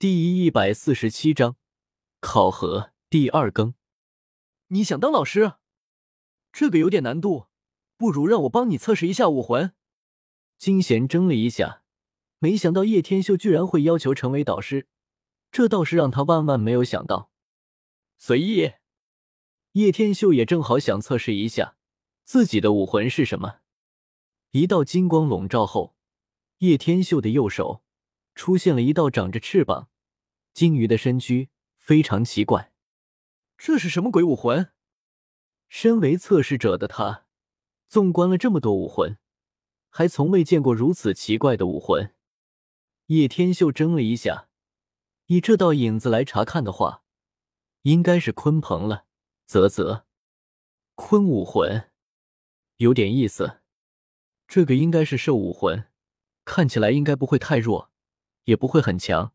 [0.00, 1.56] 第一百四十七章
[2.20, 3.74] 考核第二更。
[4.68, 5.56] 你想当老师？
[6.50, 7.48] 这个有点难度，
[7.98, 9.74] 不如让我帮你测试一下武魂。
[10.56, 11.82] 金贤怔了一下，
[12.38, 14.88] 没想到叶天秀居然会要求成为导师，
[15.52, 17.30] 这倒是让他万万没有想到。
[18.16, 18.72] 随意，
[19.72, 21.76] 叶天秀也正好想测试一下
[22.24, 23.56] 自己的武魂是什么。
[24.52, 25.94] 一道金光笼罩后，
[26.60, 27.82] 叶天秀的右手
[28.34, 29.88] 出现了一道长着翅膀。
[30.52, 32.72] 鲸鱼的身躯非常奇怪，
[33.56, 34.72] 这是什么鬼武魂？
[35.68, 37.26] 身为测试者的他，
[37.88, 39.18] 纵观了这么多武魂，
[39.88, 42.14] 还从未见过如此奇怪的武魂。
[43.06, 44.48] 叶天秀怔了一下，
[45.26, 47.04] 以这道影子来查看的话，
[47.82, 49.06] 应该是鲲鹏了。
[49.46, 50.04] 啧啧，
[50.96, 51.90] 鲲武魂
[52.76, 53.60] 有点意思。
[54.46, 55.88] 这个应该是兽武魂，
[56.44, 57.90] 看起来应该不会太弱，
[58.44, 59.32] 也不会很强。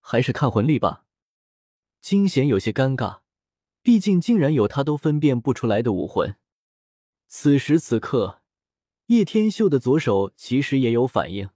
[0.00, 1.06] 还是看魂力吧。
[2.00, 3.20] 金贤有些尴尬，
[3.82, 6.36] 毕竟竟然有他都分辨不出来的武魂。
[7.28, 8.42] 此时此刻，
[9.06, 11.50] 叶天秀的左手其实也有反应，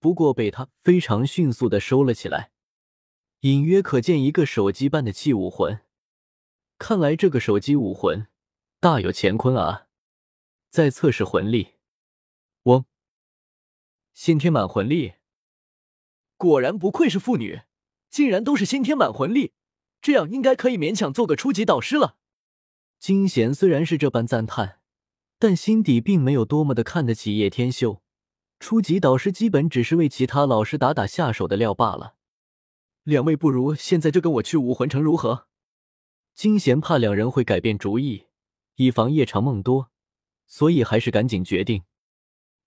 [0.00, 2.52] 不过被他非常迅速的收了起来，
[3.40, 5.80] 隐约可见一个手机般的器武魂。
[6.78, 8.26] 看来这个手机武魂
[8.80, 9.88] 大有乾坤啊！
[10.68, 11.74] 在测试魂力，
[12.64, 12.84] 嗡，
[14.12, 15.14] 先天满魂力。
[16.36, 17.62] 果然不愧是妇女，
[18.10, 19.52] 竟然都是先天满魂力，
[20.00, 22.16] 这样应该可以勉强做个初级导师了。
[22.98, 24.80] 金贤虽然是这般赞叹，
[25.38, 28.02] 但心底并没有多么的看得起叶天秀。
[28.58, 32.14] 初级导师基本只是为其他老师打打下手的料罢了。
[33.02, 35.46] 两位不如现在就跟我去武魂城如何？
[36.34, 38.26] 金贤怕两人会改变主意，
[38.76, 39.90] 以防夜长梦多，
[40.46, 41.84] 所以还是赶紧决定。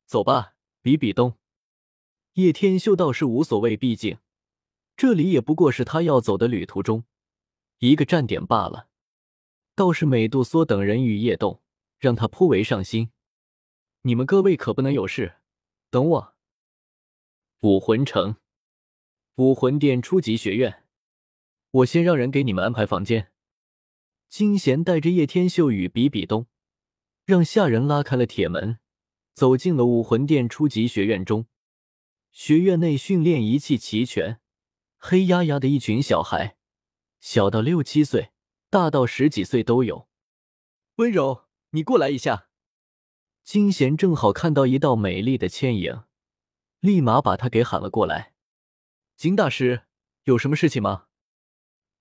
[0.06, 1.38] 走吧，比比东。
[2.40, 4.18] 叶天秀倒是无所谓，毕竟
[4.96, 7.04] 这里也不过是他要走的旅途中
[7.80, 8.88] 一个站点罢了。
[9.76, 11.62] 倒是美杜莎等人与叶动
[11.98, 13.12] 让他颇为上心。
[14.04, 15.36] 你们各位可不能有事，
[15.90, 16.36] 等我。
[17.60, 18.38] 武魂城，
[19.36, 20.86] 武魂殿初级学院，
[21.72, 23.34] 我先让人给你们安排房间。
[24.30, 26.48] 金贤带着叶天秀与比比东，
[27.26, 28.80] 让下人拉开了铁门，
[29.34, 31.46] 走进了武魂殿初级学院中。
[32.32, 34.40] 学院内训练仪器齐全，
[34.98, 36.56] 黑压压的一群小孩，
[37.20, 38.32] 小到六七岁，
[38.70, 40.08] 大到十几岁都有。
[40.96, 42.48] 温柔，你过来一下。
[43.44, 46.04] 金贤正好看到一道美丽的倩影，
[46.80, 48.34] 立马把她给喊了过来。
[49.18, 49.84] 金大师，
[50.24, 51.08] 有什么事情吗？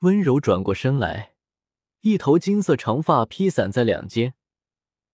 [0.00, 1.34] 温柔转过身来，
[2.02, 4.34] 一头金色长发披散在两肩，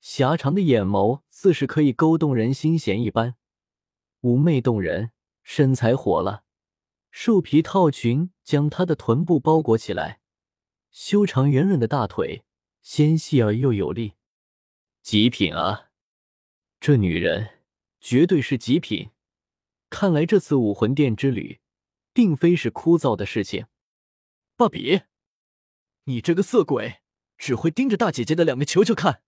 [0.01, 3.37] 狭长的眼眸似是可以勾动人心弦一般。
[4.25, 5.11] 妩媚动人，
[5.43, 6.45] 身材火辣，
[7.11, 10.23] 兽皮套裙将她的臀部包裹起来，
[10.91, 12.43] 修长圆润的大腿
[12.81, 14.15] 纤细而又有力，
[15.03, 15.91] 极品啊！
[16.81, 17.59] 这女人
[18.01, 19.11] 绝对是极品。
[19.91, 21.61] 看来这次武魂殿之旅，
[22.15, 23.67] 并非是枯燥的事情。
[24.57, 25.03] 芭比，
[26.05, 27.03] 你这个色鬼，
[27.37, 29.23] 只会盯着大姐姐的两个球球看！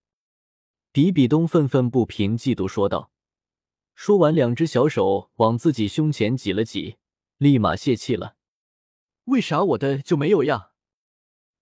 [0.90, 3.12] 比比东愤愤不平，嫉妒说道。
[3.96, 6.98] 说完，两只小手往自己胸前挤了挤，
[7.38, 8.36] 立马泄气了。
[9.24, 10.72] 为啥我的就没有呀？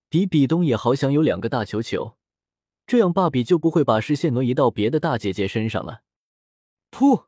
[0.08, 2.16] 比比东也好想有两个大球球，
[2.88, 6.02] 这样芭比就不会把视线挪移到别的大姐姐身上了。
[6.90, 7.26] 噗！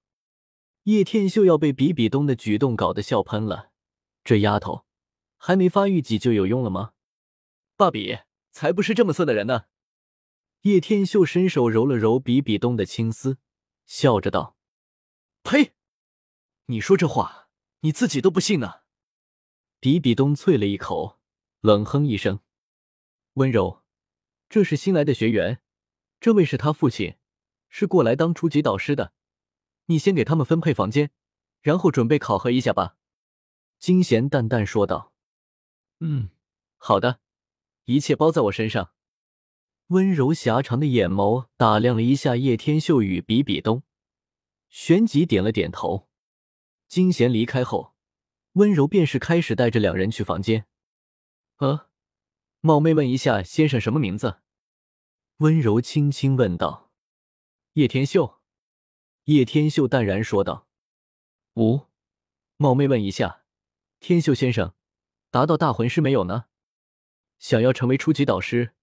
[0.82, 3.70] 叶天秀要被比比东的举动搞得笑喷了。
[4.24, 4.84] 这丫头
[5.36, 6.94] 还没发育几就有用了吗？
[7.76, 8.18] 芭比
[8.50, 9.66] 才不是这么色的人呢。
[10.62, 13.38] 叶天秀伸手揉了揉比比东的青丝，
[13.86, 14.55] 笑着道。
[15.46, 15.74] 呸！
[16.64, 17.48] 你说这话，
[17.82, 18.80] 你自己都不信呢。
[19.78, 21.20] 比比东啐了一口，
[21.60, 22.40] 冷哼一声
[23.34, 23.84] ：“温柔，
[24.48, 25.60] 这是新来的学员，
[26.18, 27.14] 这位是他父亲，
[27.68, 29.12] 是过来当初级导师的。
[29.84, 31.12] 你先给他们分配房间，
[31.62, 32.96] 然后准备考核一下吧。”
[33.78, 35.12] 金贤淡淡说道。
[36.00, 36.30] “嗯，
[36.76, 37.21] 好的，
[37.84, 38.91] 一切包在我身上。”
[39.94, 43.84] 温柔狭长的眼眸打量了一下叶天秀与比比东。
[44.78, 46.06] 旋即点了点头。
[46.86, 47.94] 金贤离开后，
[48.52, 50.66] 温柔便是开始带着两人去房间。
[51.56, 51.88] 呃，
[52.60, 54.42] 冒昧问一下，先生什么名字？
[55.38, 56.92] 温柔轻轻问道。
[57.72, 58.42] 叶天秀。
[59.24, 60.68] 叶天秀淡然说道。
[61.54, 61.86] 五，
[62.58, 63.44] 冒昧问一下，
[63.98, 64.74] 天秀先生，
[65.30, 66.48] 达到大魂师没有呢？
[67.38, 68.74] 想要成为初级导师，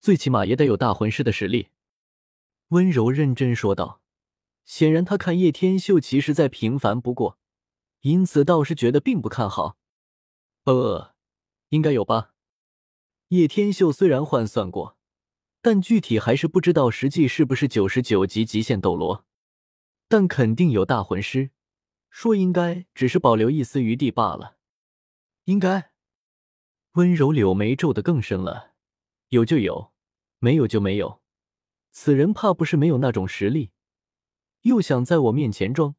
[0.00, 1.70] 最起码也得有大魂师的实力。
[2.68, 4.01] 温柔认真说道。
[4.64, 7.38] 显然，他看叶天秀其实再平凡不过，
[8.00, 9.76] 因此倒是觉得并不看好。
[10.64, 11.14] 呃，
[11.70, 12.34] 应该有吧。
[13.28, 14.96] 叶天秀虽然换算过，
[15.60, 19.24] 但具体还是不知道实际是不是九十九级极限斗罗，
[20.08, 21.50] 但肯定有大魂师。
[22.10, 24.58] 说应该只是保留一丝余地罢了。
[25.44, 25.92] 应该。
[26.92, 28.72] 温柔柳眉皱得更深了。
[29.28, 29.92] 有就有，
[30.38, 31.22] 没有就没有。
[31.90, 33.70] 此人怕不是没有那种实力，
[34.62, 35.94] 又想在我面前装，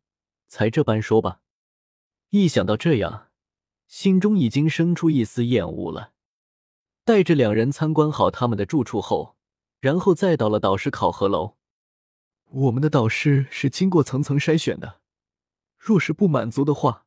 [0.48, 1.42] 才这般说吧。
[2.30, 3.30] 一想到这样，
[3.88, 6.14] 心中已经生出一丝厌恶了。
[7.06, 9.36] 带着两人参观好他们的住处后，
[9.80, 11.58] 然后再到了导师考核楼。
[12.50, 15.02] 我们的导师是经过层层筛选的，
[15.78, 17.06] 若是不满足的话，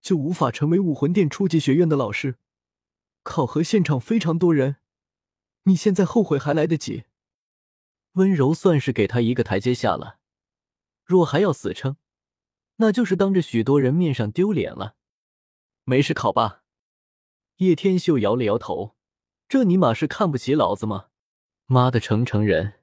[0.00, 2.38] 就无法成为武魂殿初级学院的老师。
[3.22, 4.76] 考核现场非常多人，
[5.64, 7.04] 你现在后悔还来得及。
[8.14, 10.18] 温柔算是给他一个台阶下了，
[11.04, 11.96] 若还要死撑，
[12.76, 14.96] 那就是当着许多人面上丢脸了。
[15.84, 16.62] 没事考吧。
[17.56, 18.96] 叶天秀摇了摇头。
[19.48, 21.08] 这尼玛是看不起老子吗？
[21.66, 22.80] 妈的，成成人，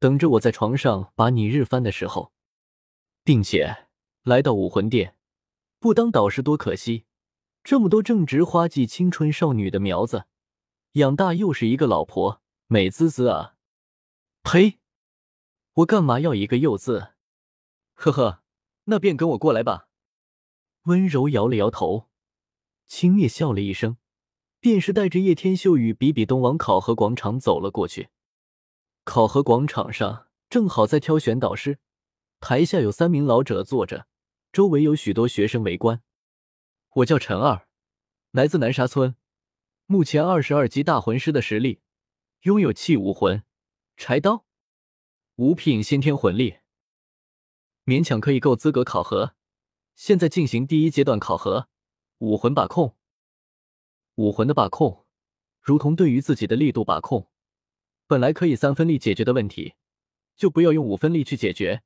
[0.00, 2.32] 等着我在床上把你日翻的时候，
[3.22, 3.86] 并且
[4.24, 5.16] 来到武魂殿，
[5.78, 7.04] 不当导师多可惜。
[7.62, 10.24] 这么多正值花季青春少女的苗子，
[10.94, 13.54] 养大又是一个老婆，美滋滋啊！
[14.42, 14.80] 呸！
[15.74, 17.12] 我干嘛要一个又字？
[18.00, 18.42] 呵呵，
[18.84, 19.88] 那便跟我过来吧。
[20.84, 22.08] 温柔摇了摇头，
[22.86, 23.96] 轻蔑笑了一声。
[24.60, 28.08] 便是带着叶天秀与比比东往考核广场走了过去。
[29.04, 31.78] 考核广场上正好在挑选导师，
[32.40, 34.08] 台下有三名老者坐着，
[34.52, 36.02] 周围有许多学生围观。
[36.94, 37.68] 我叫陈二，
[38.32, 39.14] 来自南沙村，
[39.86, 41.80] 目前二十二级大魂师的实力，
[42.42, 43.44] 拥有器武魂、
[43.96, 44.44] 柴刀、
[45.36, 46.57] 五品先天魂力，
[47.88, 49.34] 勉强可以够资格考核。
[49.94, 51.70] 现在进行第一阶段考核，
[52.18, 52.94] 武魂把控。
[54.16, 55.06] 武魂的把控，
[55.62, 57.30] 如同对于自己的力度把控，
[58.06, 59.72] 本来可以三分力解决的问题，
[60.36, 61.82] 就不要用五分力去解决。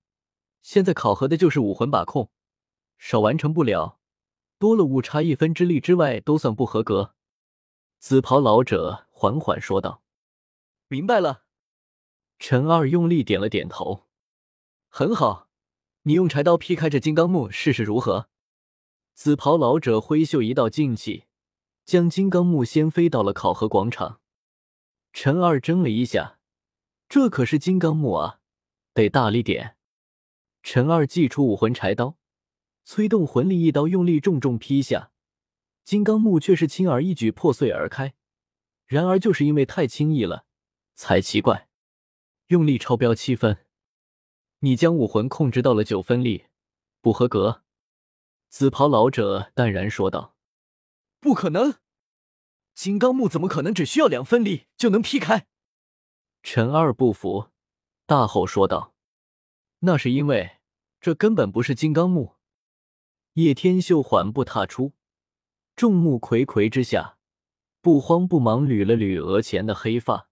[0.60, 2.32] 现在考核的就是武魂把控，
[2.98, 4.00] 少完成不了，
[4.58, 7.14] 多了误差一分之力之外，都算不合格。
[8.00, 10.02] 紫袍老者缓缓说道
[10.88, 11.44] ：“明白了。”
[12.40, 14.08] 陈二用力点了点头
[14.90, 15.48] ：“很好，
[16.02, 18.28] 你用柴刀劈开这金刚木试试如何？”
[19.14, 21.24] 紫袍老者挥袖一道劲气。
[21.84, 24.20] 将金刚木掀飞到了考核广场，
[25.12, 26.38] 陈二怔了一下，
[27.08, 28.38] 这可是金刚木啊，
[28.94, 29.76] 得大力点。
[30.62, 32.16] 陈二祭出武魂柴刀，
[32.84, 35.10] 催动魂力，一刀用力重重劈下，
[35.82, 38.14] 金刚木却是轻而易举破碎而开。
[38.86, 40.46] 然而就是因为太轻易了，
[40.94, 41.68] 才奇怪。
[42.46, 43.66] 用力超标七分，
[44.64, 46.46] 你将武魂控制到了九分力，
[47.00, 47.64] 不合格。
[48.48, 50.36] 紫袍老者淡然说道。
[51.18, 51.78] 不可能，
[52.72, 55.48] 金刚木怎么可能只需要两分力就能劈开？
[56.44, 57.48] 陈二不服，
[58.06, 58.94] 大吼说道
[59.80, 60.58] ：“那是因为
[61.00, 62.36] 这根本不是金刚木。”
[63.34, 64.92] 叶天秀缓步踏出，
[65.74, 67.18] 众目睽睽之下，
[67.80, 70.28] 不慌不忙捋了捋额前的黑发。